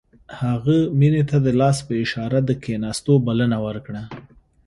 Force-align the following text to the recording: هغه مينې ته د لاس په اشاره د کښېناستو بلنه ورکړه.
هغه 0.41 0.77
مينې 0.99 1.23
ته 1.29 1.37
د 1.45 1.47
لاس 1.59 1.77
په 1.87 1.93
اشاره 2.03 2.39
د 2.43 2.49
کښېناستو 2.63 3.13
بلنه 3.27 3.57
ورکړه. 3.65 4.03